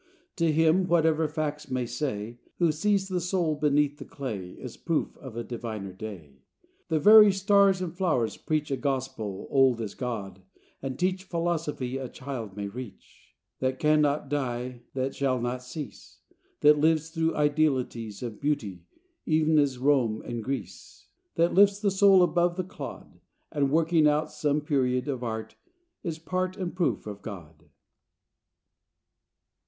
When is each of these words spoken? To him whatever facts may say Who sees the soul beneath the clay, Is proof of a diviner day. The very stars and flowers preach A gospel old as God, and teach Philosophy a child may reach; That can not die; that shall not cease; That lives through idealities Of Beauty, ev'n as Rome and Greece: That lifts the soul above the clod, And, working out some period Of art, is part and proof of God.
To 0.37 0.51
him 0.51 0.87
whatever 0.87 1.27
facts 1.27 1.69
may 1.69 1.85
say 1.85 2.39
Who 2.57 2.71
sees 2.71 3.07
the 3.07 3.21
soul 3.21 3.53
beneath 3.55 3.99
the 3.99 4.03
clay, 4.05 4.53
Is 4.59 4.75
proof 4.75 5.15
of 5.19 5.37
a 5.37 5.43
diviner 5.43 5.93
day. 5.93 6.39
The 6.87 6.97
very 6.99 7.31
stars 7.31 7.81
and 7.83 7.95
flowers 7.95 8.35
preach 8.35 8.71
A 8.71 8.77
gospel 8.77 9.45
old 9.51 9.79
as 9.79 9.93
God, 9.93 10.41
and 10.81 10.97
teach 10.97 11.25
Philosophy 11.25 11.97
a 11.99 12.09
child 12.09 12.57
may 12.57 12.67
reach; 12.67 13.35
That 13.59 13.77
can 13.77 14.01
not 14.01 14.27
die; 14.27 14.81
that 14.95 15.13
shall 15.13 15.39
not 15.39 15.61
cease; 15.61 16.17
That 16.61 16.79
lives 16.79 17.11
through 17.11 17.35
idealities 17.35 18.23
Of 18.23 18.41
Beauty, 18.41 18.87
ev'n 19.27 19.59
as 19.59 19.77
Rome 19.77 20.23
and 20.23 20.43
Greece: 20.43 21.09
That 21.35 21.53
lifts 21.53 21.79
the 21.79 21.91
soul 21.91 22.23
above 22.23 22.55
the 22.55 22.63
clod, 22.63 23.19
And, 23.51 23.69
working 23.69 24.07
out 24.07 24.31
some 24.31 24.61
period 24.61 25.07
Of 25.07 25.23
art, 25.23 25.57
is 26.01 26.17
part 26.17 26.57
and 26.57 26.75
proof 26.75 27.05
of 27.05 27.21
God. 27.21 27.65